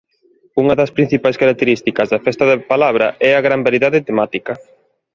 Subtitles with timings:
[0.61, 4.53] Unha das principais características da "Festa da Palabra" é a gran variedade temática.